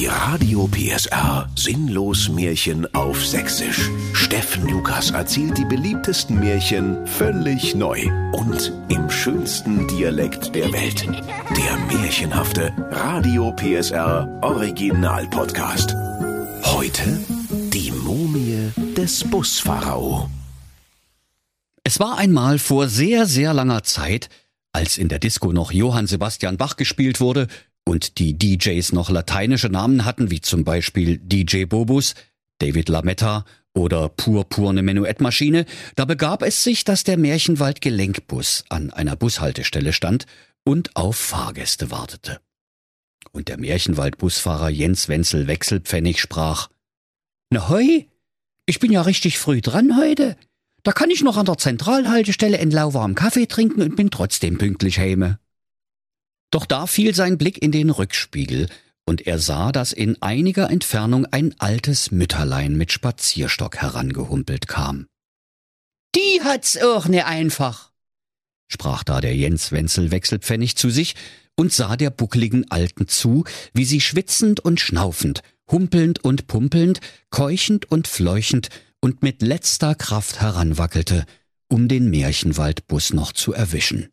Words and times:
Die 0.00 0.06
Radio 0.06 0.66
PSR 0.66 1.46
Sinnlos 1.56 2.30
Märchen 2.30 2.86
auf 2.94 3.22
Sächsisch. 3.22 3.90
Steffen 4.14 4.66
Lukas 4.66 5.10
erzählt 5.10 5.58
die 5.58 5.66
beliebtesten 5.66 6.40
Märchen 6.40 7.06
völlig 7.06 7.74
neu 7.74 8.08
und 8.32 8.72
im 8.88 9.10
schönsten 9.10 9.86
Dialekt 9.88 10.54
der 10.54 10.72
Welt. 10.72 11.06
Der 11.06 11.98
märchenhafte 11.98 12.72
Radio 12.90 13.52
PSR 13.52 14.26
Original 14.40 15.28
Podcast. 15.28 15.94
Heute 16.62 17.20
die 17.70 17.92
Mumie 17.92 18.70
des 18.96 19.22
Buspharao. 19.24 20.30
Es 21.84 22.00
war 22.00 22.16
einmal 22.16 22.58
vor 22.58 22.88
sehr, 22.88 23.26
sehr 23.26 23.52
langer 23.52 23.82
Zeit, 23.82 24.30
als 24.72 24.96
in 24.96 25.10
der 25.10 25.18
Disco 25.18 25.52
noch 25.52 25.72
Johann 25.72 26.06
Sebastian 26.06 26.56
Bach 26.56 26.76
gespielt 26.76 27.20
wurde 27.20 27.48
und 27.84 28.18
die 28.18 28.38
DJs 28.38 28.92
noch 28.92 29.10
lateinische 29.10 29.68
Namen 29.68 30.04
hatten, 30.04 30.30
wie 30.30 30.40
zum 30.40 30.64
Beispiel 30.64 31.18
DJ 31.18 31.64
Bobus, 31.64 32.14
David 32.58 32.88
Lametta 32.88 33.44
oder 33.74 34.08
Purpurne 34.08 34.82
Menuettmaschine, 34.82 35.66
da 35.96 36.04
begab 36.04 36.42
es 36.42 36.62
sich, 36.64 36.84
dass 36.84 37.04
der 37.04 37.16
Märchenwald 37.16 37.80
Gelenkbus 37.80 38.64
an 38.68 38.92
einer 38.92 39.16
Bushaltestelle 39.16 39.92
stand 39.92 40.26
und 40.64 40.94
auf 40.96 41.16
Fahrgäste 41.16 41.90
wartete. 41.90 42.40
Und 43.32 43.48
der 43.48 43.58
Märchenwald-Busfahrer 43.58 44.70
Jens 44.70 45.08
Wenzel 45.08 45.46
Wechselpfennig 45.46 46.20
sprach, 46.20 46.68
Na 47.50 47.68
hoi, 47.68 48.08
ich 48.66 48.80
bin 48.80 48.92
ja 48.92 49.02
richtig 49.02 49.38
früh 49.38 49.60
dran 49.60 49.96
heute. 49.96 50.36
Da 50.82 50.92
kann 50.92 51.10
ich 51.10 51.22
noch 51.22 51.36
an 51.36 51.46
der 51.46 51.58
Zentralhaltestelle 51.58 52.56
in 52.56 52.70
lauwarm 52.70 53.14
Kaffee 53.14 53.46
trinken 53.46 53.82
und 53.82 53.96
bin 53.96 54.10
trotzdem 54.10 54.58
pünktlich 54.58 54.98
heime. 54.98 55.38
Doch 56.50 56.66
da 56.66 56.86
fiel 56.86 57.14
sein 57.14 57.38
Blick 57.38 57.62
in 57.62 57.72
den 57.72 57.90
Rückspiegel, 57.90 58.68
und 59.06 59.26
er 59.26 59.38
sah, 59.38 59.72
dass 59.72 59.92
in 59.92 60.20
einiger 60.22 60.70
Entfernung 60.70 61.26
ein 61.26 61.54
altes 61.58 62.12
Mütterlein 62.12 62.76
mit 62.76 62.92
Spazierstock 62.92 63.78
herangehumpelt 63.78 64.68
kam. 64.68 65.06
Die 66.14 66.42
hat's 66.44 66.76
auch 66.80 67.08
ne 67.08 67.26
einfach, 67.26 67.90
sprach 68.68 69.02
da 69.02 69.20
der 69.20 69.34
Jens 69.34 69.72
Wenzel 69.72 70.10
Wechselpfennig 70.10 70.76
zu 70.76 70.90
sich 70.90 71.16
und 71.56 71.72
sah 71.72 71.96
der 71.96 72.10
buckligen 72.10 72.70
Alten 72.70 73.08
zu, 73.08 73.44
wie 73.74 73.84
sie 73.84 74.00
schwitzend 74.00 74.60
und 74.60 74.80
schnaufend, 74.80 75.42
humpelnd 75.70 76.24
und 76.24 76.46
pumpelnd, 76.46 77.00
keuchend 77.30 77.90
und 77.90 78.06
fleuchend 78.06 78.68
und 79.00 79.22
mit 79.22 79.42
letzter 79.42 79.94
Kraft 79.94 80.40
heranwackelte, 80.40 81.26
um 81.68 81.88
den 81.88 82.10
Märchenwaldbus 82.10 83.12
noch 83.12 83.32
zu 83.32 83.52
erwischen. 83.52 84.08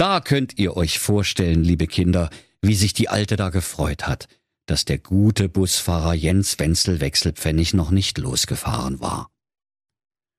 Da 0.00 0.20
könnt 0.20 0.58
ihr 0.58 0.78
euch 0.78 0.98
vorstellen, 0.98 1.62
liebe 1.62 1.86
Kinder, 1.86 2.30
wie 2.62 2.74
sich 2.74 2.94
die 2.94 3.10
Alte 3.10 3.36
da 3.36 3.50
gefreut 3.50 4.06
hat, 4.06 4.28
dass 4.64 4.86
der 4.86 4.96
gute 4.96 5.50
Busfahrer 5.50 6.14
Jens 6.14 6.58
Wenzel 6.58 7.02
Wechselpfennig 7.02 7.74
noch 7.74 7.90
nicht 7.90 8.16
losgefahren 8.16 9.00
war. 9.00 9.30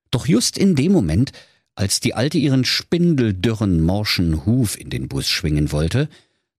Doch 0.10 0.26
just 0.26 0.58
in 0.58 0.74
dem 0.74 0.92
Moment, 0.92 1.32
als 1.76 2.00
die 2.00 2.16
Alte 2.16 2.40
ihren 2.40 2.66
spindeldürren, 2.66 3.82
morschen 3.82 4.48
Huf 4.48 4.80
in 4.80 4.90
den 4.90 5.08
Bus 5.08 5.30
schwingen 5.30 5.72
wollte, 5.72 6.10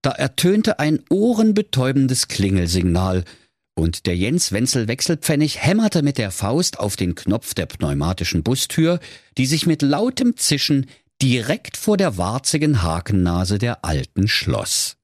da 0.02 0.12
ertönte 0.12 0.78
ein 0.78 1.00
ohrenbetäubendes 1.10 2.28
Klingelsignal, 2.28 3.24
und 3.74 4.06
der 4.06 4.16
Jens 4.16 4.52
Wenzel 4.52 4.86
Wechselpfennig 4.86 5.60
hämmerte 5.60 6.02
mit 6.02 6.18
der 6.18 6.30
Faust 6.30 6.78
auf 6.78 6.94
den 6.94 7.16
Knopf 7.16 7.54
der 7.54 7.66
pneumatischen 7.66 8.44
Bustür, 8.44 9.00
die 9.38 9.46
sich 9.46 9.66
mit 9.66 9.82
lautem 9.82 10.36
Zischen 10.36 10.86
direkt 11.22 11.76
vor 11.76 11.96
der 11.96 12.18
warzigen 12.18 12.82
Hakennase 12.82 13.58
der 13.58 13.84
Alten 13.84 14.26
schloss. 14.26 14.96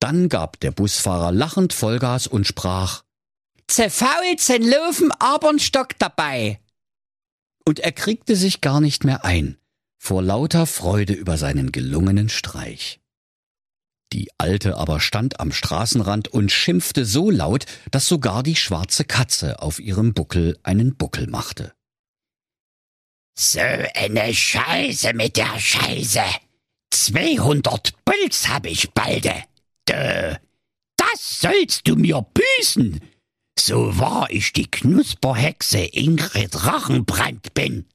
Dann 0.00 0.28
gab 0.28 0.58
der 0.58 0.72
Busfahrer 0.72 1.30
lachend 1.30 1.72
Vollgas 1.72 2.26
und 2.26 2.44
sprach 2.44 3.04
Zerfaulzen 3.68 4.62
Löwen 4.62 5.12
abern 5.12 5.60
Stock 5.60 5.96
dabei. 5.98 6.60
Und 7.64 7.78
er 7.78 7.92
kriegte 7.92 8.34
sich 8.34 8.60
gar 8.60 8.80
nicht 8.80 9.04
mehr 9.04 9.24
ein, 9.24 9.56
vor 9.96 10.22
lauter 10.22 10.66
Freude 10.66 11.12
über 11.12 11.38
seinen 11.38 11.70
gelungenen 11.70 12.28
Streich. 12.28 13.00
Die 14.12 14.28
Alte 14.38 14.76
aber 14.76 14.98
stand 14.98 15.38
am 15.38 15.52
Straßenrand 15.52 16.28
und 16.28 16.50
schimpfte 16.50 17.06
so 17.06 17.30
laut, 17.30 17.64
dass 17.92 18.06
sogar 18.06 18.42
die 18.42 18.56
schwarze 18.56 19.04
Katze 19.04 19.62
auf 19.62 19.78
ihrem 19.78 20.12
Buckel 20.14 20.58
einen 20.64 20.96
Buckel 20.96 21.28
machte. 21.28 21.72
So 23.34 23.60
eine 23.60 24.34
Scheiße 24.34 25.14
mit 25.14 25.36
der 25.36 25.58
Scheiße. 25.58 26.22
200 26.90 27.92
Puls 28.04 28.48
hab 28.48 28.66
ich 28.66 28.90
balde. 28.90 29.34
Dö, 29.88 30.34
das 30.96 31.40
sollst 31.40 31.88
du 31.88 31.96
mir 31.96 32.24
büßen. 32.34 33.00
So 33.58 33.98
wahr 33.98 34.28
ich 34.30 34.52
die 34.52 34.70
Knusperhexe 34.70 35.78
Ingrid 35.78 36.66
Rachenbrand 36.66 37.54
bin. 37.54 37.86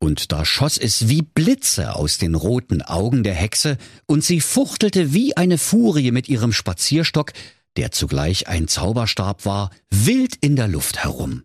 Und 0.00 0.32
da 0.32 0.44
schoss 0.44 0.78
es 0.78 1.08
wie 1.08 1.22
Blitze 1.22 1.96
aus 1.96 2.18
den 2.18 2.34
roten 2.34 2.82
Augen 2.82 3.24
der 3.24 3.34
Hexe, 3.34 3.78
und 4.06 4.24
sie 4.24 4.40
fuchtelte 4.40 5.12
wie 5.12 5.36
eine 5.36 5.58
Furie 5.58 6.12
mit 6.12 6.28
ihrem 6.28 6.52
Spazierstock, 6.52 7.32
der 7.76 7.90
zugleich 7.90 8.46
ein 8.48 8.68
Zauberstab 8.68 9.44
war, 9.44 9.70
wild 9.90 10.36
in 10.36 10.56
der 10.56 10.68
Luft 10.68 11.02
herum. 11.02 11.42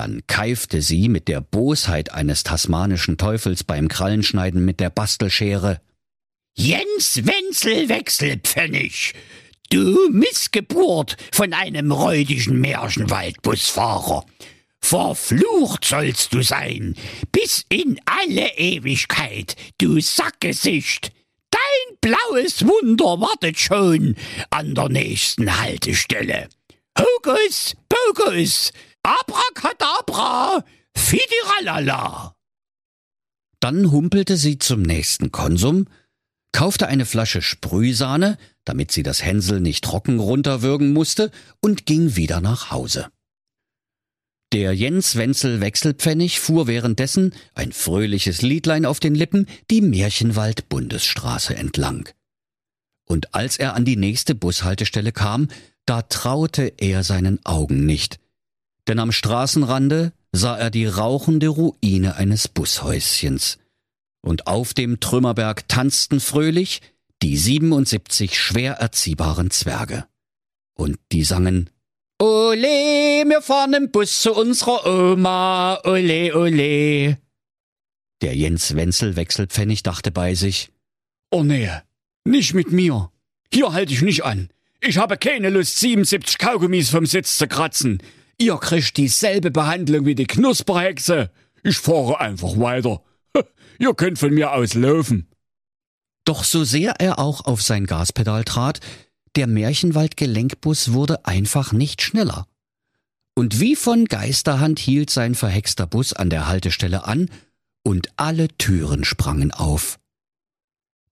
Dann 0.00 0.22
keifte 0.26 0.80
sie 0.80 1.10
mit 1.10 1.28
der 1.28 1.42
Bosheit 1.42 2.10
eines 2.14 2.42
tasmanischen 2.42 3.18
Teufels 3.18 3.64
beim 3.64 3.88
Krallenschneiden 3.88 4.64
mit 4.64 4.80
der 4.80 4.88
Bastelschere. 4.88 5.82
Jens 6.56 7.20
Wenzel 7.26 7.90
Wechselpfennig, 7.90 9.12
du 9.68 10.08
Missgeburt 10.10 11.18
von 11.32 11.52
einem 11.52 11.92
räudigen 11.92 12.62
Märchenwaldbusfahrer. 12.62 14.24
Verflucht 14.80 15.84
sollst 15.84 16.32
du 16.32 16.40
sein, 16.40 16.94
bis 17.30 17.66
in 17.68 18.00
alle 18.06 18.56
Ewigkeit, 18.56 19.54
du 19.76 20.00
Sackgesicht. 20.00 21.12
Dein 21.50 21.98
blaues 22.00 22.66
Wunder 22.66 23.20
wartet 23.20 23.58
schon 23.58 24.16
an 24.48 24.74
der 24.74 24.88
nächsten 24.88 25.60
Haltestelle. 25.60 26.48
Hokus 26.98 27.76
Pokus, 27.90 28.72
Abracadabra, 29.10 30.64
Fidiralala. 30.96 32.36
Dann 33.58 33.90
humpelte 33.90 34.36
sie 34.36 34.58
zum 34.58 34.82
nächsten 34.82 35.32
Konsum, 35.32 35.88
kaufte 36.52 36.86
eine 36.86 37.06
Flasche 37.06 37.42
Sprühsahne, 37.42 38.38
damit 38.64 38.92
sie 38.92 39.02
das 39.02 39.24
Hänsel 39.24 39.60
nicht 39.60 39.82
trocken 39.82 40.20
runterwürgen 40.20 40.92
musste, 40.92 41.32
und 41.60 41.86
ging 41.86 42.14
wieder 42.14 42.40
nach 42.40 42.70
Hause. 42.70 43.10
Der 44.52 44.74
Jens 44.74 45.16
Wenzel 45.16 45.60
Wechselpfennig 45.60 46.38
fuhr 46.38 46.68
währenddessen, 46.68 47.34
ein 47.54 47.72
fröhliches 47.72 48.42
Liedlein 48.42 48.86
auf 48.86 49.00
den 49.00 49.16
Lippen, 49.16 49.46
die 49.70 49.80
Märchenwald-Bundesstraße 49.80 51.56
entlang. 51.56 52.08
Und 53.08 53.34
als 53.34 53.56
er 53.56 53.74
an 53.74 53.84
die 53.84 53.96
nächste 53.96 54.36
Bushaltestelle 54.36 55.10
kam, 55.10 55.48
da 55.84 56.02
traute 56.02 56.74
er 56.78 57.02
seinen 57.02 57.44
Augen 57.44 57.86
nicht 57.86 58.20
denn 58.88 58.98
am 58.98 59.12
Straßenrande 59.12 60.12
sah 60.32 60.56
er 60.56 60.70
die 60.70 60.86
rauchende 60.86 61.48
Ruine 61.48 62.16
eines 62.16 62.48
Bushäuschens. 62.48 63.58
Und 64.22 64.46
auf 64.46 64.74
dem 64.74 65.00
Trümmerberg 65.00 65.68
tanzten 65.68 66.20
fröhlich 66.20 66.82
die 67.22 67.36
77 67.36 68.38
schwer 68.38 68.74
erziehbaren 68.74 69.50
Zwerge. 69.50 70.06
Und 70.74 70.98
die 71.12 71.24
sangen 71.24 71.70
Ole, 72.20 73.24
wir 73.26 73.40
fahren 73.40 73.72
im 73.72 73.90
Bus 73.90 74.20
zu 74.20 74.34
unserer 74.34 74.86
Oma, 74.86 75.80
ole, 75.84 76.36
ole. 76.36 77.18
Der 78.20 78.36
Jens 78.36 78.76
Wenzel 78.76 79.16
Wechselpfennig 79.16 79.82
dachte 79.82 80.10
bei 80.10 80.34
sich, 80.34 80.70
Oh 81.30 81.42
nee, 81.42 81.70
nicht 82.24 82.52
mit 82.52 82.72
mir. 82.72 83.10
Hier 83.52 83.72
halte 83.72 83.92
ich 83.94 84.02
nicht 84.02 84.24
an. 84.24 84.50
Ich 84.82 84.98
habe 84.98 85.16
keine 85.16 85.50
Lust, 85.50 85.78
77 85.78 86.38
Kaugummis 86.38 86.90
vom 86.90 87.06
Sitz 87.06 87.38
zu 87.38 87.46
kratzen. 87.46 88.02
Ihr 88.40 88.56
kriegt 88.56 88.96
dieselbe 88.96 89.50
Behandlung 89.50 90.06
wie 90.06 90.14
die 90.14 90.26
Knusperhexe. 90.26 91.30
Ich 91.62 91.76
fahre 91.76 92.20
einfach 92.20 92.58
weiter. 92.58 93.02
Ihr 93.78 93.92
könnt 93.92 94.18
von 94.18 94.32
mir 94.32 94.52
aus 94.52 94.72
laufen. 94.72 95.28
Doch 96.24 96.42
so 96.42 96.64
sehr 96.64 96.94
er 97.00 97.18
auch 97.18 97.44
auf 97.44 97.60
sein 97.60 97.84
Gaspedal 97.84 98.44
trat, 98.44 98.80
der 99.36 99.46
Märchenwald-Gelenkbus 99.46 100.94
wurde 100.94 101.26
einfach 101.26 101.72
nicht 101.72 102.00
schneller. 102.00 102.46
Und 103.34 103.60
wie 103.60 103.76
von 103.76 104.06
Geisterhand 104.06 104.78
hielt 104.78 105.10
sein 105.10 105.34
verhexter 105.34 105.86
Bus 105.86 106.14
an 106.14 106.30
der 106.30 106.48
Haltestelle 106.48 107.04
an 107.04 107.28
und 107.84 108.08
alle 108.16 108.48
Türen 108.56 109.04
sprangen 109.04 109.52
auf. 109.52 109.98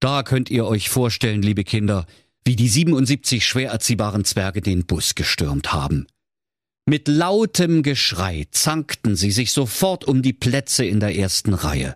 Da 0.00 0.22
könnt 0.22 0.48
ihr 0.48 0.64
euch 0.64 0.88
vorstellen, 0.88 1.42
liebe 1.42 1.64
Kinder, 1.64 2.06
wie 2.46 2.56
die 2.56 2.68
77 2.68 3.46
schwer 3.46 3.70
erziehbaren 3.70 4.24
Zwerge 4.24 4.62
den 4.62 4.86
Bus 4.86 5.14
gestürmt 5.14 5.74
haben. 5.74 6.06
Mit 6.88 7.06
lautem 7.06 7.82
Geschrei 7.82 8.46
zankten 8.50 9.14
sie 9.14 9.30
sich 9.30 9.52
sofort 9.52 10.06
um 10.06 10.22
die 10.22 10.32
Plätze 10.32 10.86
in 10.86 11.00
der 11.00 11.14
ersten 11.14 11.52
Reihe, 11.52 11.94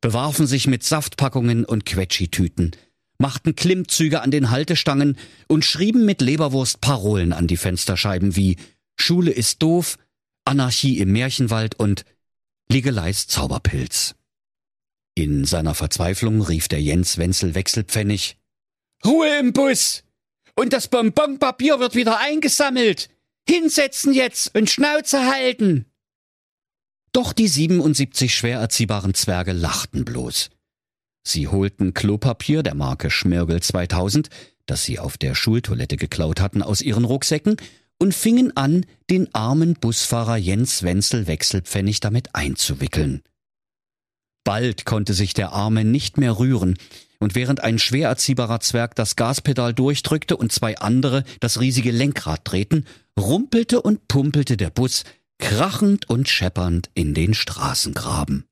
bewarfen 0.00 0.46
sich 0.46 0.68
mit 0.68 0.84
Saftpackungen 0.84 1.64
und 1.64 1.84
Quetschitüten, 1.84 2.70
machten 3.18 3.56
Klimmzüge 3.56 4.22
an 4.22 4.30
den 4.30 4.50
Haltestangen 4.50 5.18
und 5.48 5.64
schrieben 5.64 6.04
mit 6.04 6.20
Leberwurst 6.20 6.80
Parolen 6.80 7.32
an 7.32 7.48
die 7.48 7.56
Fensterscheiben 7.56 8.36
wie 8.36 8.58
Schule 8.94 9.32
ist 9.32 9.60
doof, 9.60 9.98
Anarchie 10.44 11.00
im 11.00 11.10
Märchenwald 11.10 11.74
und 11.80 12.04
Ligeleis 12.68 13.26
Zauberpilz. 13.26 14.14
In 15.16 15.46
seiner 15.46 15.74
Verzweiflung 15.74 16.42
rief 16.42 16.68
der 16.68 16.80
Jens 16.80 17.18
Wenzel 17.18 17.56
Wechselpfennig 17.56 18.36
Ruhe 19.04 19.36
im 19.40 19.52
Bus! 19.52 20.04
Und 20.54 20.72
das 20.72 20.86
Bonbonpapier 20.86 21.80
wird 21.80 21.96
wieder 21.96 22.20
eingesammelt! 22.20 23.11
Hinsetzen 23.48 24.12
jetzt 24.12 24.56
und 24.56 24.70
Schnauze 24.70 25.26
halten! 25.26 25.86
Doch 27.12 27.32
die 27.32 27.48
77 27.48 28.34
schwer 28.34 28.58
erziehbaren 28.58 29.14
Zwerge 29.14 29.52
lachten 29.52 30.04
bloß. 30.04 30.50
Sie 31.24 31.48
holten 31.48 31.94
Klopapier 31.94 32.62
der 32.62 32.74
Marke 32.74 33.10
Schmirgel 33.10 33.60
2000, 33.62 34.28
das 34.66 34.84
sie 34.84 34.98
auf 34.98 35.18
der 35.18 35.34
Schultoilette 35.34 35.96
geklaut 35.96 36.40
hatten, 36.40 36.62
aus 36.62 36.80
ihren 36.80 37.04
Rucksäcken 37.04 37.56
und 37.98 38.14
fingen 38.14 38.56
an, 38.56 38.86
den 39.10 39.32
armen 39.34 39.74
Busfahrer 39.74 40.36
Jens 40.36 40.82
Wenzel 40.82 41.26
Wechselpfennig 41.26 42.00
damit 42.00 42.34
einzuwickeln. 42.34 43.22
Bald 44.44 44.84
konnte 44.84 45.14
sich 45.14 45.34
der 45.34 45.52
Arme 45.52 45.84
nicht 45.84 46.18
mehr 46.18 46.38
rühren, 46.38 46.76
und 47.18 47.36
während 47.36 47.60
ein 47.60 47.78
schwer 47.78 48.08
erziehbarer 48.08 48.58
Zwerg 48.58 48.96
das 48.96 49.14
Gaspedal 49.14 49.72
durchdrückte 49.72 50.36
und 50.36 50.50
zwei 50.50 50.76
andere 50.78 51.22
das 51.38 51.60
riesige 51.60 51.92
Lenkrad 51.92 52.40
drehten, 52.44 52.84
rumpelte 53.18 53.80
und 53.80 54.08
pumpelte 54.08 54.56
der 54.56 54.70
Bus 54.70 55.04
krachend 55.38 56.08
und 56.10 56.28
scheppernd 56.28 56.90
in 56.94 57.14
den 57.14 57.34
Straßengraben. 57.34 58.44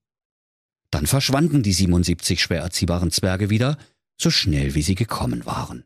Dann 0.91 1.07
verschwanden 1.07 1.63
die 1.63 1.73
77 1.73 2.41
schwer 2.41 2.63
erziehbaren 2.63 3.11
Zwerge 3.11 3.51
wieder, 3.51 3.77
so 4.21 4.31
schnell 4.31 4.75
wie 4.75 4.83
sie 4.83 4.95
gekommen 4.97 5.47
waren. 5.47 5.85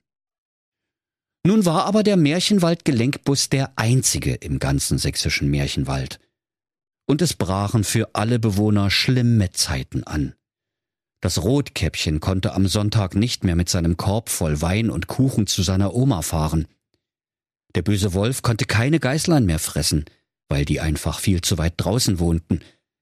Nun 1.46 1.66
war 1.66 1.84
aber 1.84 2.02
der 2.02 2.16
Märchenwald-Gelenkbus 2.16 3.50
der 3.50 3.72
einzige 3.76 4.34
im 4.34 4.58
ganzen 4.58 4.96
sächsischen 4.96 5.50
Märchenwald. 5.50 6.18
Und 7.06 7.22
es 7.22 7.34
brachen 7.34 7.84
für 7.84 8.14
alle 8.14 8.38
Bewohner 8.38 8.90
schlimme 8.90 9.50
Zeiten 9.52 10.04
an. 10.04 10.34
Das 11.20 11.42
Rotkäppchen 11.42 12.20
konnte 12.20 12.52
am 12.52 12.66
Sonntag 12.66 13.14
nicht 13.14 13.44
mehr 13.44 13.56
mit 13.56 13.68
seinem 13.68 13.96
Korb 13.96 14.28
voll 14.28 14.60
Wein 14.60 14.90
und 14.90 15.06
Kuchen 15.06 15.46
zu 15.46 15.62
seiner 15.62 15.94
Oma 15.94 16.22
fahren. 16.22 16.66
Der 17.74 17.82
böse 17.82 18.12
Wolf 18.12 18.42
konnte 18.42 18.66
keine 18.66 19.00
Geißlein 19.00 19.46
mehr 19.46 19.58
fressen, 19.58 20.04
weil 20.48 20.64
die 20.64 20.80
einfach 20.80 21.20
viel 21.20 21.40
zu 21.40 21.58
weit 21.58 21.74
draußen 21.78 22.18
wohnten. 22.18 22.60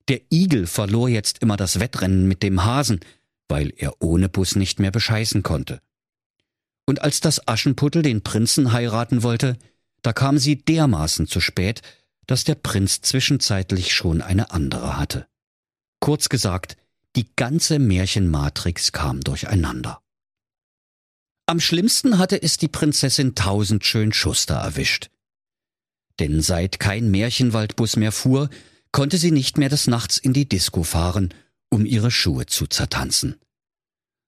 Der 0.08 0.20
Igel 0.32 0.66
verlor 0.66 1.08
jetzt 1.08 1.40
immer 1.40 1.56
das 1.56 1.80
Wettrennen 1.80 2.26
mit 2.26 2.42
dem 2.42 2.64
Hasen, 2.64 3.00
weil 3.48 3.72
er 3.76 4.00
ohne 4.00 4.28
Bus 4.28 4.56
nicht 4.56 4.80
mehr 4.80 4.90
bescheißen 4.90 5.42
konnte. 5.42 5.80
Und 6.86 7.02
als 7.02 7.20
das 7.20 7.46
Aschenputtel 7.46 8.02
den 8.02 8.22
Prinzen 8.22 8.72
heiraten 8.72 9.22
wollte, 9.22 9.58
da 10.02 10.12
kam 10.12 10.38
sie 10.38 10.56
dermaßen 10.56 11.26
zu 11.26 11.40
spät, 11.40 11.82
dass 12.32 12.42
der 12.42 12.56
Prinz 12.56 13.00
zwischenzeitlich 13.00 13.94
schon 13.94 14.22
eine 14.22 14.50
andere 14.50 14.96
hatte. 14.96 15.28
Kurz 16.00 16.28
gesagt, 16.28 16.76
die 17.14 17.28
ganze 17.36 17.78
Märchenmatrix 17.78 18.90
kam 18.90 19.20
durcheinander. 19.20 20.00
Am 21.46 21.60
schlimmsten 21.60 22.18
hatte 22.18 22.42
es 22.42 22.56
die 22.56 22.68
Prinzessin 22.68 23.36
Tausendschön 23.36 24.12
Schuster 24.12 24.56
erwischt 24.56 25.12
denn 26.22 26.40
seit 26.40 26.78
kein 26.78 27.10
Märchenwaldbus 27.10 27.96
mehr 27.96 28.12
fuhr, 28.12 28.48
konnte 28.92 29.18
sie 29.18 29.30
nicht 29.30 29.58
mehr 29.58 29.68
des 29.68 29.86
Nachts 29.86 30.18
in 30.18 30.32
die 30.32 30.48
Disco 30.48 30.82
fahren, 30.82 31.32
um 31.70 31.86
ihre 31.86 32.10
Schuhe 32.10 32.46
zu 32.46 32.66
zertanzen. 32.66 33.36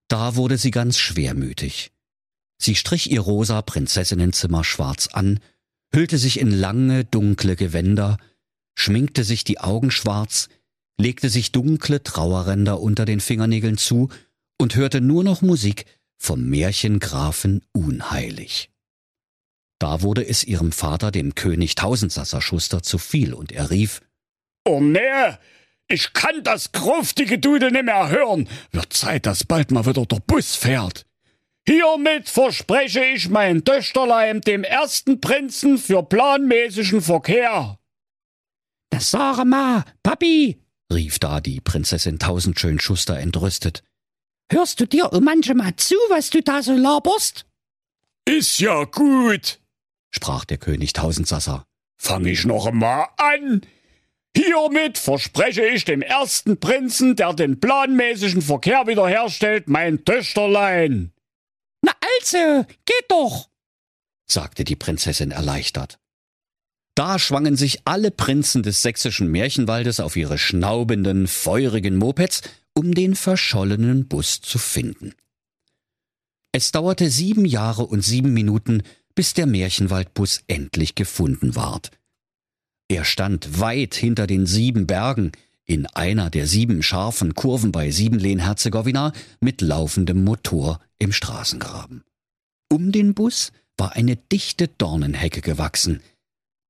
Da 0.08 0.36
wurde 0.36 0.58
sie 0.58 0.70
ganz 0.70 0.98
schwermütig. 0.98 1.92
Sie 2.58 2.74
strich 2.74 3.10
ihr 3.10 3.20
rosa 3.20 3.62
Prinzessinnenzimmer 3.62 4.64
schwarz 4.64 5.08
an, 5.08 5.40
hüllte 5.94 6.18
sich 6.18 6.40
in 6.40 6.50
lange, 6.50 7.04
dunkle 7.04 7.56
Gewänder, 7.56 8.18
schminkte 8.74 9.24
sich 9.24 9.44
die 9.44 9.60
Augen 9.60 9.90
schwarz, 9.90 10.48
legte 10.98 11.28
sich 11.28 11.52
dunkle 11.52 12.02
Trauerränder 12.02 12.80
unter 12.80 13.04
den 13.04 13.20
Fingernägeln 13.20 13.78
zu 13.78 14.08
und 14.58 14.76
hörte 14.76 15.00
nur 15.00 15.24
noch 15.24 15.42
Musik 15.42 15.86
vom 16.18 16.44
Märchengrafen 16.48 17.62
Unheilig. 17.72 18.70
Da 19.78 20.02
wurde 20.02 20.26
es 20.26 20.44
ihrem 20.44 20.72
Vater, 20.72 21.10
dem 21.10 21.34
König 21.34 21.74
Tausendsasser 21.74 22.40
Schuster, 22.40 22.82
zu 22.82 22.98
viel 22.98 23.34
und 23.34 23.52
er 23.52 23.70
rief, 23.70 24.00
Oh 24.64 24.80
nee, 24.80 25.00
ich 25.88 26.12
kann 26.14 26.42
das 26.42 26.72
gruftige 26.72 27.38
Dudel 27.38 27.70
nimmer 27.70 28.08
hören. 28.08 28.48
Wird 28.70 28.92
Zeit, 28.92 29.26
dass 29.26 29.44
bald 29.44 29.70
mal 29.70 29.84
wieder 29.84 30.06
der 30.06 30.20
Bus 30.26 30.54
fährt. 30.54 31.04
Hiermit 31.66 32.28
verspreche 32.28 33.04
ich 33.04 33.30
mein 33.30 33.64
Töchterlein 33.64 34.42
dem 34.42 34.64
ersten 34.64 35.20
Prinzen 35.20 35.78
für 35.78 36.02
planmäßigen 36.02 37.00
Verkehr. 37.00 37.78
Das 38.90 39.10
sage 39.10 39.44
ma, 39.46 39.84
Papi, 40.02 40.60
rief 40.92 41.18
da 41.18 41.40
die 41.40 41.60
Prinzessin 41.60 42.18
Tausendschön 42.18 42.78
Schuster 42.78 43.18
entrüstet. 43.18 43.82
Hörst 44.52 44.78
du 44.78 44.86
dir 44.86 45.12
um 45.12 45.24
manchmal 45.24 45.74
zu, 45.76 45.96
was 46.10 46.28
du 46.28 46.42
da 46.42 46.62
so 46.62 46.74
laberst? 46.74 47.46
Ist 48.26 48.60
ja 48.60 48.84
gut, 48.84 49.58
sprach 50.10 50.44
der 50.44 50.58
König 50.58 50.92
Tausendsasser. 50.92 51.64
Fang 51.96 52.26
ich 52.26 52.44
noch 52.44 52.66
einmal 52.66 53.06
an. 53.16 53.62
Hiermit 54.36 54.98
verspreche 54.98 55.64
ich 55.64 55.86
dem 55.86 56.02
ersten 56.02 56.60
Prinzen, 56.60 57.16
der 57.16 57.32
den 57.32 57.58
planmäßigen 57.58 58.42
Verkehr 58.42 58.86
wiederherstellt, 58.86 59.68
mein 59.68 60.04
Töchterlein. 60.04 61.13
Also, 62.24 62.64
geht 62.86 63.04
doch, 63.08 63.50
sagte 64.26 64.64
die 64.64 64.76
Prinzessin 64.76 65.30
erleichtert. 65.30 65.98
Da 66.94 67.18
schwangen 67.18 67.56
sich 67.56 67.80
alle 67.86 68.10
Prinzen 68.10 68.62
des 68.62 68.82
sächsischen 68.82 69.30
Märchenwaldes 69.30 70.00
auf 70.00 70.16
ihre 70.16 70.38
schnaubenden, 70.38 71.26
feurigen 71.26 71.96
Mopeds, 71.96 72.42
um 72.72 72.94
den 72.94 73.14
verschollenen 73.14 74.08
Bus 74.08 74.40
zu 74.40 74.58
finden. 74.58 75.14
Es 76.52 76.72
dauerte 76.72 77.10
sieben 77.10 77.44
Jahre 77.44 77.84
und 77.84 78.02
sieben 78.02 78.32
Minuten, 78.32 78.82
bis 79.14 79.34
der 79.34 79.46
Märchenwaldbus 79.46 80.42
endlich 80.46 80.94
gefunden 80.94 81.56
ward. 81.56 81.90
Er 82.88 83.04
stand 83.04 83.60
weit 83.60 83.94
hinter 83.94 84.26
den 84.26 84.46
sieben 84.46 84.86
Bergen, 84.86 85.32
in 85.66 85.86
einer 85.86 86.30
der 86.30 86.46
sieben 86.46 86.82
scharfen 86.82 87.34
Kurven 87.34 87.72
bei 87.72 87.90
Siebenlehn-Herzegowina 87.90 89.12
mit 89.40 89.62
laufendem 89.62 90.22
Motor 90.22 90.80
im 90.98 91.12
Straßengraben. 91.12 92.04
Um 92.70 92.92
den 92.92 93.14
Bus 93.14 93.52
war 93.76 93.92
eine 93.92 94.16
dichte 94.16 94.68
Dornenhecke 94.68 95.40
gewachsen. 95.40 96.00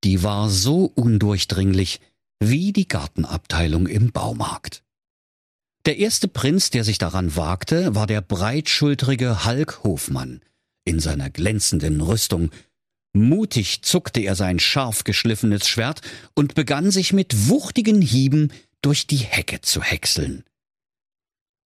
Die 0.03 0.23
war 0.23 0.49
so 0.49 0.85
undurchdringlich 0.85 1.99
wie 2.39 2.73
die 2.73 2.87
Gartenabteilung 2.87 3.87
im 3.87 4.11
Baumarkt. 4.11 4.83
Der 5.85 5.97
erste 5.97 6.27
Prinz, 6.27 6.71
der 6.71 6.83
sich 6.83 6.97
daran 6.97 7.35
wagte, 7.35 7.93
war 7.93 8.07
der 8.07 8.21
breitschultrige 8.21 9.45
Halk 9.45 9.83
Hofmann, 9.83 10.41
in 10.83 10.99
seiner 10.99 11.29
glänzenden 11.29 12.01
Rüstung. 12.01 12.49
Mutig 13.13 13.83
zuckte 13.83 14.19
er 14.21 14.35
sein 14.35 14.59
scharf 14.59 15.03
geschliffenes 15.03 15.67
Schwert 15.67 16.01
und 16.33 16.55
begann 16.55 16.91
sich 16.91 17.13
mit 17.13 17.49
wuchtigen 17.49 18.01
Hieben 18.01 18.51
durch 18.81 19.07
die 19.07 19.17
Hecke 19.17 19.61
zu 19.61 19.81
häckseln. 19.81 20.43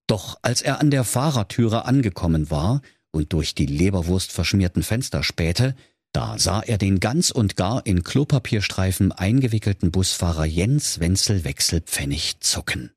Doch 0.07 0.37
als 0.41 0.61
er 0.61 0.79
an 0.79 0.91
der 0.91 1.03
Fahrertüre 1.03 1.85
angekommen 1.85 2.49
war 2.49 2.81
und 3.11 3.33
durch 3.33 3.55
die 3.55 3.65
Leberwurst 3.65 4.31
verschmierten 4.31 4.83
Fenster 4.83 5.23
spähte, 5.23 5.75
da 6.11 6.39
sah 6.39 6.61
er 6.61 6.77
den 6.77 6.99
ganz 6.99 7.29
und 7.29 7.55
gar 7.55 7.85
in 7.85 8.03
Klopapierstreifen 8.03 9.11
eingewickelten 9.11 9.91
Busfahrer 9.91 10.45
Jens 10.45 10.99
Wenzel 10.99 11.43
Wechselpfennig 11.43 12.39
zucken. 12.39 12.91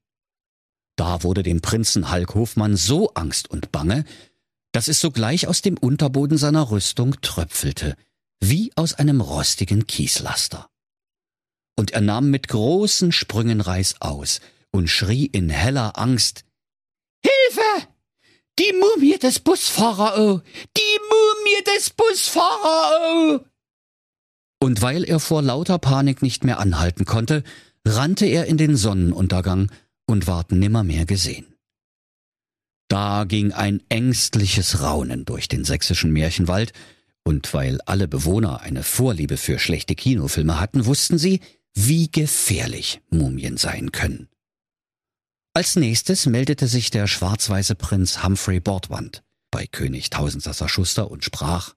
Da 0.97 1.23
wurde 1.23 1.43
dem 1.43 1.61
Prinzen 1.61 2.11
Halk 2.11 2.35
Hofmann 2.35 2.77
so 2.77 3.13
Angst 3.15 3.51
und 3.51 3.73
Bange, 3.73 4.05
dass 4.73 4.89
es 4.89 5.01
sogleich 5.01 5.47
aus 5.47 5.61
dem 5.63 5.77
Unterboden 5.77 6.39
seiner 6.39 6.71
Rüstung 6.71 7.21
tröpfelte, 7.21 7.97
wie 8.41 8.73
aus 8.77 8.95
einem 8.95 9.21
rostigen 9.21 9.87
Kieslaster. 9.87 10.69
Und 11.77 11.93
er 11.93 12.01
nahm 12.01 12.31
mit 12.31 12.49
großen 12.49 13.13
Sprüngen 13.13 13.61
Reis 13.61 13.97
aus 14.01 14.41
und 14.71 14.89
schrie 14.89 15.27
in 15.27 15.51
heller 15.51 15.99
Angst 15.99 16.45
Hilfe! 17.23 17.92
Die 18.63 18.73
Mumie 18.75 19.19
des 19.19 19.41
Busfahrer, 19.41 20.15
oh! 20.19 20.41
Die 20.77 20.99
Mumie 21.11 21.65
des 21.75 21.91
Busfahrer, 21.91 23.41
oh! 23.41 23.41
Und 24.61 24.83
weil 24.83 25.03
er 25.03 25.19
vor 25.19 25.43
lauter 25.43 25.79
Panik 25.79 26.23
nicht 26.23 26.45
mehr 26.45 26.61
anhalten 26.61 27.05
konnte, 27.05 27.43
rannte 27.85 28.27
er 28.27 28.47
in 28.47 28.59
den 28.59 28.77
Sonnenuntergang 28.77 29.73
und 30.07 30.29
ward 30.29 30.53
nimmermehr 30.53 31.07
gesehen. 31.07 31.57
Da 32.87 33.25
ging 33.25 33.51
ein 33.51 33.83
ängstliches 33.89 34.81
Raunen 34.81 35.25
durch 35.25 35.49
den 35.49 35.65
sächsischen 35.65 36.13
Märchenwald, 36.13 36.73
und 37.25 37.53
weil 37.55 37.81
alle 37.87 38.07
Bewohner 38.07 38.61
eine 38.61 38.85
Vorliebe 38.85 39.39
für 39.39 39.59
schlechte 39.59 39.97
Kinofilme 39.97 40.61
hatten, 40.61 40.87
wussten 40.87 41.19
sie, 41.19 41.41
wie 41.75 42.13
gefährlich 42.13 43.01
Mumien 43.11 43.57
sein 43.57 43.91
können. 43.91 44.29
Als 45.55 45.77
nächstes 45.77 46.25
meldete 46.25 46.67
sich 46.67 46.91
der 46.91 47.07
schwarz-weiße 47.07 47.75
Prinz 47.75 48.23
Humphrey 48.23 48.59
Bordwand, 48.59 49.23
bei 49.51 49.67
König 49.67 50.09
Tausendsasser 50.09 50.67
Schuster 50.67 51.11
und 51.11 51.25
sprach 51.25 51.75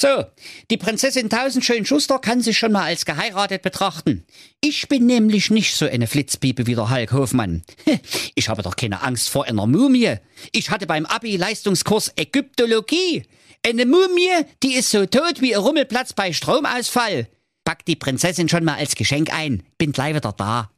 So, 0.00 0.24
die 0.70 0.76
Prinzessin 0.76 1.28
Tausendschön 1.28 1.84
Schuster 1.84 2.20
kann 2.20 2.42
sich 2.42 2.56
schon 2.56 2.70
mal 2.70 2.84
als 2.84 3.04
geheiratet 3.04 3.62
betrachten. 3.62 4.24
Ich 4.60 4.86
bin 4.86 5.06
nämlich 5.06 5.50
nicht 5.50 5.74
so 5.74 5.86
eine 5.86 6.06
Flitzpiepe 6.06 6.68
wie 6.68 6.76
der 6.76 6.88
Hulk 6.88 7.10
Hofmann. 7.10 7.64
Ich 8.36 8.48
habe 8.48 8.62
doch 8.62 8.76
keine 8.76 9.02
Angst 9.02 9.30
vor 9.30 9.46
einer 9.46 9.66
Mumie. 9.66 10.18
Ich 10.52 10.70
hatte 10.70 10.86
beim 10.86 11.06
Abi-Leistungskurs 11.06 12.12
Ägyptologie. 12.14 13.24
Eine 13.66 13.84
Mumie, 13.84 14.44
die 14.62 14.74
ist 14.74 14.90
so 14.90 15.06
tot 15.06 15.40
wie 15.40 15.56
ein 15.56 15.60
Rummelplatz 15.60 16.12
bei 16.12 16.32
Stromausfall. 16.32 17.26
Pack 17.64 17.84
die 17.84 17.96
Prinzessin 17.96 18.48
schon 18.48 18.62
mal 18.62 18.76
als 18.76 18.94
Geschenk 18.94 19.34
ein. 19.34 19.64
Bin 19.76 19.90
gleich 19.90 20.14
wieder 20.14 20.32
da. 20.32 20.70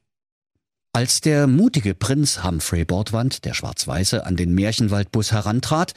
Als 0.99 1.21
der 1.21 1.47
mutige 1.47 1.95
Prinz 1.95 2.43
Humphrey 2.43 2.85
Bordwand, 2.85 3.45
der 3.45 3.55
Schwarz-Weiße, 3.55 4.27
an 4.27 4.35
den 4.35 4.53
Märchenwaldbus 4.53 5.31
herantrat, 5.31 5.95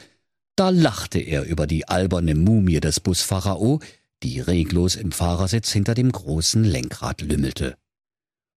da 0.54 0.68
lachte 0.68 1.18
er 1.18 1.42
über 1.42 1.66
die 1.66 1.88
alberne 1.88 2.36
Mumie 2.36 2.78
des 2.78 3.00
Buspharao, 3.00 3.80
die 4.22 4.38
reglos 4.38 4.94
im 4.94 5.10
Fahrersitz 5.10 5.72
hinter 5.72 5.94
dem 5.94 6.12
großen 6.12 6.62
Lenkrad 6.62 7.20
lümmelte. 7.20 7.76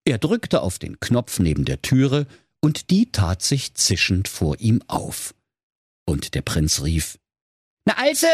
Er 0.04 0.20
drückte 0.20 0.62
auf 0.62 0.78
den 0.78 1.00
Knopf 1.00 1.40
neben 1.40 1.66
der 1.66 1.82
Türe, 1.82 2.28
und 2.62 2.92
die 2.92 3.12
tat 3.12 3.42
sich 3.42 3.74
zischend 3.74 4.28
vor 4.28 4.60
ihm 4.60 4.84
auf. 4.86 5.34
Und 6.06 6.36
der 6.36 6.44
Prinz 6.44 6.84
rief 6.84 7.18
Na 7.86 7.96
also, 7.98 8.28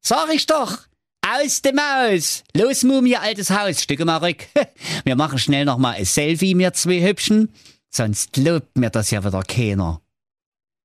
sag 0.00 0.34
ich 0.34 0.46
doch. 0.46 0.88
Aus 1.24 1.62
dem 1.62 1.76
Maus! 1.76 2.42
Los, 2.54 2.82
Mumie, 2.82 3.16
altes 3.16 3.50
Haus, 3.50 3.82
Stücke 3.82 4.04
mal 4.04 4.18
rück. 4.18 4.46
Wir 5.04 5.16
machen 5.16 5.38
schnell 5.38 5.64
noch 5.64 5.78
mal 5.78 5.92
ein 5.92 6.04
Selfie, 6.04 6.54
mir 6.54 6.72
zwei 6.72 7.00
Hübschen. 7.00 7.50
Sonst 7.90 8.36
lobt 8.36 8.76
mir 8.76 8.90
das 8.90 9.10
ja 9.12 9.24
wieder 9.24 9.42
keiner. 9.42 10.02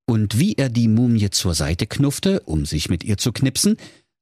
Und 0.06 0.40
wie 0.40 0.54
er 0.54 0.70
die 0.70 0.88
Mumie 0.88 1.32
zur 1.32 1.54
Seite 1.54 1.88
knuffte, 1.88 2.42
um 2.42 2.66
sich 2.66 2.90
mit 2.90 3.04
ihr 3.04 3.18
zu 3.18 3.32
knipsen, 3.32 3.78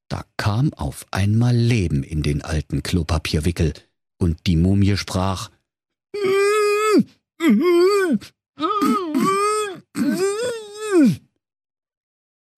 da 0.08 0.24
kam 0.38 0.74
auf 0.74 1.06
einmal 1.12 1.56
Leben 1.56 2.04
in 2.04 2.24
den 2.24 2.44
alten 2.44 2.82
Klopapierwickel, 2.82 3.74
und 4.18 4.48
die 4.48 4.56
Mumie 4.56 4.98
sprach 4.98 5.50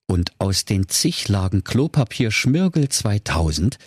Und 0.07 0.31
aus 0.39 0.65
den 0.65 0.87
zig 0.87 1.27
Lagen 1.27 1.63
Klopapier 1.63 2.31
Schmirgel 2.31 2.89
2000 2.89 3.77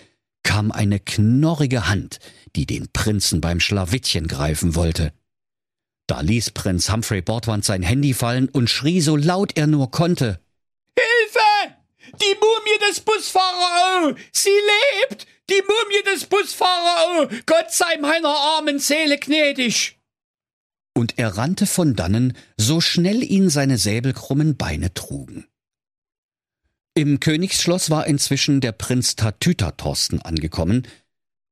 kam 0.42 0.70
eine 0.70 1.00
knorrige 1.00 1.88
Hand, 1.88 2.18
die 2.56 2.66
den 2.66 2.92
Prinzen 2.92 3.40
beim 3.40 3.60
Schlawittchen 3.60 4.26
greifen 4.28 4.74
wollte. 4.74 5.12
Da 6.06 6.20
ließ 6.20 6.50
Prinz 6.50 6.90
Humphrey 6.90 7.22
Bordwand 7.22 7.64
sein 7.64 7.82
Handy 7.82 8.14
fallen 8.14 8.48
und 8.48 8.68
schrie 8.68 9.00
so 9.00 9.16
laut 9.16 9.56
er 9.56 9.66
nur 9.66 9.90
konnte. 9.90 10.40
Hilfe! 10.98 11.76
Die 12.20 12.34
Mumie 12.34 12.88
des 12.88 13.00
Busfahrers! 13.00 14.16
Sie 14.32 14.50
lebt! 14.50 15.26
Die 15.48 15.62
Mumie 15.62 16.12
des 16.12 16.26
Busfahrers! 16.26 17.28
Gott 17.46 17.70
sei 17.70 17.96
meiner 17.98 18.28
armen 18.28 18.78
Seele 18.78 19.18
gnädig! 19.18 19.98
Und 20.94 21.18
er 21.18 21.36
rannte 21.36 21.66
von 21.66 21.94
dannen, 21.94 22.36
so 22.56 22.80
schnell 22.80 23.22
ihn 23.22 23.48
seine 23.48 23.78
säbelkrummen 23.78 24.56
Beine 24.56 24.92
trugen. 24.92 25.46
Im 27.00 27.18
Königsschloss 27.18 27.88
war 27.88 28.06
inzwischen 28.06 28.60
der 28.60 28.72
Prinz 28.72 29.16
Tatüter 29.16 29.74
Thorsten 29.74 30.20
angekommen, 30.20 30.86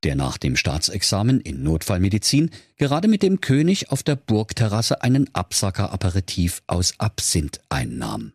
der 0.03 0.15
nach 0.15 0.37
dem 0.37 0.57
Staatsexamen 0.57 1.41
in 1.41 1.63
Notfallmedizin 1.63 2.51
gerade 2.77 3.09
mit 3.09 3.23
dem 3.23 3.41
König 3.41 3.91
auf 3.91 4.03
der 4.03 4.17
Burgterrasse 4.17 5.01
einen 5.01 5.35
Absacker-Aperitif 5.35 6.63
aus 6.67 6.93
Absinth 6.99 7.63
einnahm. 7.71 8.35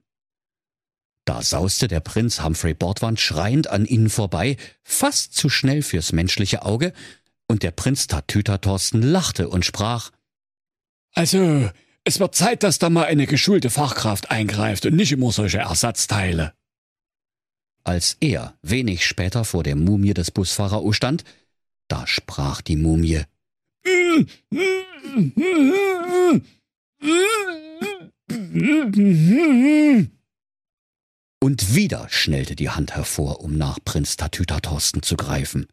Da 1.26 1.44
sauste 1.44 1.88
der 1.88 2.00
Prinz 2.00 2.42
Humphrey 2.42 2.74
Bordwand 2.74 3.20
schreiend 3.20 3.68
an 3.68 3.86
ihnen 3.86 4.10
vorbei, 4.10 4.58
fast 4.82 5.36
zu 5.36 5.50
schnell 5.50 5.84
fürs 5.84 6.14
menschliche 6.14 6.64
Auge, 6.64 6.94
und 7.46 7.62
der 7.62 7.70
Prinz 7.70 8.08
Tatüter 8.08 8.60
Thorsten 8.60 9.04
lachte 9.04 9.50
und 9.50 9.66
sprach 9.66 10.10
Also, 11.14 11.70
es 12.06 12.20
wird 12.20 12.34
Zeit, 12.34 12.64
dass 12.64 12.80
da 12.80 12.90
mal 12.90 13.06
eine 13.06 13.28
geschulte 13.28 13.70
Fachkraft 13.70 14.32
eingreift 14.32 14.88
und 14.88 14.96
nicht 14.96 15.12
immer 15.12 15.32
solche 15.32 15.60
Ersatzteile. 15.60 16.56
Als 17.84 18.18
er 18.22 18.58
wenig 18.62 19.06
später 19.06 19.44
vor 19.44 19.64
der 19.64 19.76
Mumie 19.76 20.14
des 20.14 20.32
Buspharao 20.32 20.94
stand, 20.94 21.24
da 21.90 22.08
sprach 22.08 22.62
die 22.62 22.78
Mumie. 22.78 23.24
Und 31.40 31.76
wieder 31.76 32.08
schnellte 32.10 32.56
die 32.56 32.70
Hand 32.70 32.96
hervor, 32.96 33.42
um 33.42 33.58
nach 33.58 33.80
Prinz 33.84 34.16
Tatüter 34.16 34.62
Thorsten 34.62 35.04
zu 35.04 35.18
greifen. 35.18 35.68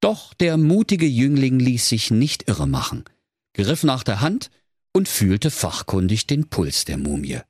Doch 0.00 0.32
der 0.32 0.56
mutige 0.56 1.06
Jüngling 1.06 1.58
ließ 1.58 1.88
sich 1.88 2.10
nicht 2.10 2.48
irre 2.48 2.66
machen, 2.66 3.04
griff 3.52 3.82
nach 3.82 4.02
der 4.02 4.20
Hand 4.20 4.50
und 4.92 5.08
fühlte 5.08 5.50
fachkundig 5.50 6.26
den 6.26 6.48
Puls 6.48 6.84
der 6.84 6.96
Mumie. 6.96 7.40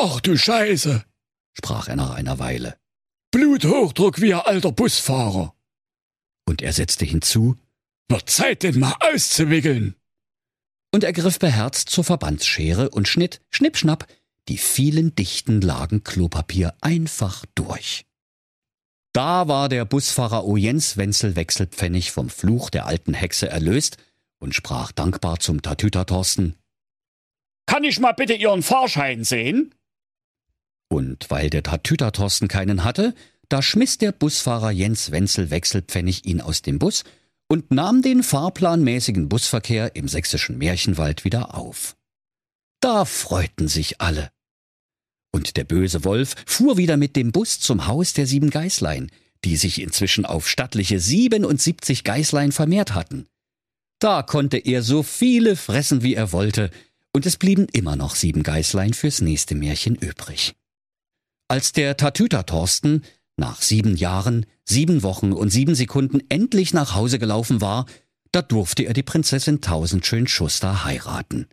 Ach 0.00 0.20
du 0.20 0.36
Scheiße, 0.36 1.04
sprach 1.58 1.88
er 1.88 1.96
nach 1.96 2.14
einer 2.14 2.38
Weile. 2.38 2.76
Bluthochdruck 3.30 4.20
wie 4.20 4.32
ein 4.32 4.40
alter 4.40 4.72
Busfahrer. 4.72 5.54
Und 6.46 6.62
er 6.62 6.72
setzte 6.72 7.04
hinzu, 7.04 7.56
wird 8.08 8.30
Zeit, 8.30 8.62
den 8.62 8.78
mal 8.78 8.94
auszuwickeln. 9.00 9.94
Und 10.94 11.04
er 11.04 11.12
griff 11.12 11.38
beherzt 11.38 11.90
zur 11.90 12.04
Verbandsschere 12.04 12.88
und 12.90 13.06
schnitt, 13.08 13.42
schnippschnapp, 13.50 14.06
die 14.48 14.56
vielen 14.56 15.14
dichten 15.14 15.60
Lagen 15.60 16.04
Klopapier 16.04 16.74
einfach 16.80 17.44
durch. 17.54 18.06
Da 19.12 19.48
war 19.48 19.68
der 19.68 19.84
Buspharao 19.84 20.56
Jens 20.56 20.96
Wenzel 20.96 21.36
Wechselpfennig 21.36 22.12
vom 22.12 22.30
Fluch 22.30 22.70
der 22.70 22.86
alten 22.86 23.12
Hexe 23.14 23.48
erlöst 23.48 23.98
und 24.38 24.54
sprach 24.54 24.92
dankbar 24.92 25.40
zum 25.40 25.60
Tatüter 25.60 26.06
Thorsten. 26.06 26.54
Kann 27.66 27.84
ich 27.84 27.98
mal 27.98 28.12
bitte 28.12 28.34
Ihren 28.34 28.62
Fahrschein 28.62 29.24
sehen? 29.24 29.74
Und 30.88 31.30
weil 31.30 31.50
der 31.50 31.62
Tatüter 31.62 32.12
Thorsten 32.12 32.48
keinen 32.48 32.84
hatte, 32.84 33.14
da 33.48 33.62
schmiss 33.62 33.98
der 33.98 34.12
Busfahrer 34.12 34.70
Jens 34.70 35.10
Wenzel 35.10 35.50
Wechselpfennig 35.50 36.24
ihn 36.26 36.40
aus 36.40 36.62
dem 36.62 36.78
Bus 36.78 37.04
und 37.48 37.70
nahm 37.70 38.02
den 38.02 38.22
fahrplanmäßigen 38.22 39.28
Busverkehr 39.28 39.96
im 39.96 40.08
sächsischen 40.08 40.58
Märchenwald 40.58 41.24
wieder 41.24 41.54
auf. 41.54 41.96
Da 42.80 43.04
freuten 43.04 43.68
sich 43.68 44.00
alle. 44.00 44.30
Und 45.32 45.56
der 45.56 45.64
böse 45.64 46.04
Wolf 46.04 46.34
fuhr 46.46 46.76
wieder 46.76 46.96
mit 46.96 47.16
dem 47.16 47.32
Bus 47.32 47.60
zum 47.60 47.86
Haus 47.86 48.12
der 48.12 48.26
sieben 48.26 48.50
Geißlein, 48.50 49.10
die 49.44 49.56
sich 49.56 49.80
inzwischen 49.80 50.24
auf 50.24 50.48
stattliche 50.48 51.00
77 51.00 52.04
Geißlein 52.04 52.52
vermehrt 52.52 52.94
hatten. 52.94 53.26
Da 53.98 54.22
konnte 54.22 54.58
er 54.58 54.82
so 54.82 55.02
viele 55.02 55.56
fressen, 55.56 56.02
wie 56.02 56.14
er 56.14 56.32
wollte, 56.32 56.70
und 57.12 57.26
es 57.26 57.36
blieben 57.36 57.66
immer 57.72 57.96
noch 57.96 58.14
sieben 58.14 58.42
Geißlein 58.42 58.94
fürs 58.94 59.20
nächste 59.20 59.54
Märchen 59.54 59.96
übrig. 59.96 60.54
Als 61.48 61.72
der 61.72 61.96
Tatüter 61.96 62.44
Thorsten 62.44 63.02
nach 63.38 63.62
sieben 63.62 63.96
Jahren, 63.96 64.44
sieben 64.66 65.02
Wochen 65.02 65.32
und 65.32 65.48
sieben 65.48 65.74
Sekunden 65.74 66.20
endlich 66.28 66.74
nach 66.74 66.94
Hause 66.94 67.18
gelaufen 67.18 67.62
war, 67.62 67.86
da 68.32 68.42
durfte 68.42 68.82
er 68.82 68.92
die 68.92 69.02
Prinzessin 69.02 69.62
Tausendschön 69.62 70.26
Schuster 70.26 70.84
heiraten. 70.84 71.46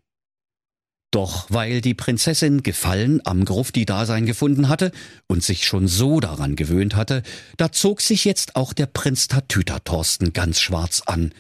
Doch 1.12 1.46
weil 1.50 1.80
die 1.80 1.94
Prinzessin 1.94 2.62
Gefallen 2.62 3.22
am 3.24 3.46
Grufti-Dasein 3.46 4.26
gefunden 4.26 4.68
hatte 4.68 4.92
und 5.28 5.44
sich 5.44 5.66
schon 5.66 5.88
so 5.88 6.20
daran 6.20 6.58
gewöhnt 6.58 6.98
hatte, 6.98 7.24
da 7.56 7.72
zog 7.72 8.02
sich 8.02 8.26
jetzt 8.26 8.58
auch 8.58 8.74
der 8.74 8.88
Prinz 8.88 9.30
Tatüter 9.30 9.82
Thorsten 9.82 10.34
ganz 10.34 10.60
schwarz 10.60 11.04
an, 11.06 11.34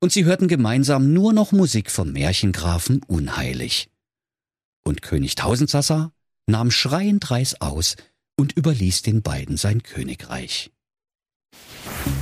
und 0.00 0.10
sie 0.10 0.24
hörten 0.24 0.48
gemeinsam 0.48 1.12
nur 1.12 1.32
noch 1.32 1.52
Musik 1.52 1.90
vom 1.90 2.12
Märchengrafen 2.12 3.02
Unheilig. 3.06 3.88
Und 4.82 5.02
König 5.02 5.36
Tausendsassa 5.36 6.12
nahm 6.50 6.70
schreiend 6.70 7.30
Reis 7.30 7.60
aus 7.60 7.96
und 8.38 8.56
überließ 8.56 9.02
den 9.02 9.22
beiden 9.22 9.56
sein 9.56 9.82
Königreich. 9.82 10.70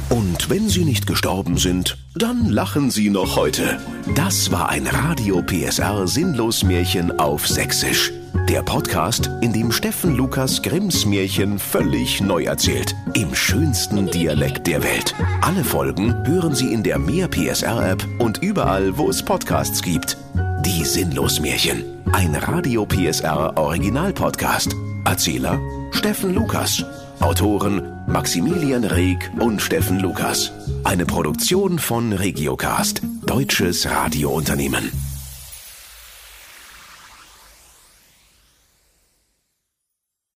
Und 0.09 0.49
wenn 0.49 0.69
sie 0.69 0.85
nicht 0.85 1.07
gestorben 1.07 1.59
sind, 1.59 1.99
dann 2.15 2.49
lachen 2.49 2.91
sie 2.91 3.11
noch 3.11 3.37
heute. 3.37 3.79
Das 4.15 4.51
war 4.51 4.69
ein 4.69 4.87
Radio 4.87 5.43
PSR 5.43 6.07
Sinnlos 6.09 6.65
Märchen 6.65 7.19
auf 7.19 7.47
Sächsisch. 7.47 8.13
Der 8.49 8.63
Podcast, 8.63 9.31
in 9.43 9.53
dem 9.53 9.71
Steffen 9.71 10.17
Lukas 10.17 10.63
Grimms 10.63 11.05
Märchen 11.05 11.59
völlig 11.59 12.23
neu 12.23 12.45
erzählt. 12.45 12.95
Im 13.13 13.35
schönsten 13.35 14.11
Dialekt 14.11 14.67
der 14.67 14.83
Welt. 14.83 15.15
Alle 15.43 15.65
Folgen 15.65 16.27
hören 16.27 16.55
Sie 16.55 16.73
in 16.73 16.83
der 16.83 16.99
Mehr 16.99 17.29
PSR 17.29 17.91
App 17.91 18.07
und 18.19 18.39
überall, 18.39 18.97
wo 18.97 19.11
es 19.11 19.23
Podcasts 19.23 19.83
gibt. 19.83 20.17
Die 20.65 20.85
Sinnlos 20.85 21.41
Märchen. 21.41 21.85
Ein 22.13 22.35
Radio 22.35 22.85
PSR 22.85 23.57
Original 23.57 24.13
Podcast. 24.13 24.75
Erzähler 25.05 25.61
Steffen 25.93 26.35
Lukas. 26.35 26.85
Autoren 27.21 27.83
Maximilian 28.07 28.85
Reg 28.85 29.31
und 29.39 29.63
Steffen 29.63 30.01
Lukas. 30.01 30.53
Eine 30.85 31.07
Produktion 31.07 31.79
von 31.79 32.13
Regiocast, 32.13 33.03
deutsches 33.25 33.89
Radiounternehmen. 33.89 34.91